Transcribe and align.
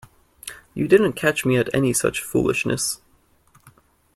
You 0.73 0.87
don't 0.87 1.15
catch 1.15 1.45
me 1.45 1.57
at 1.57 1.69
any 1.75 1.93
such 1.93 2.23
foolishness. 2.23 2.99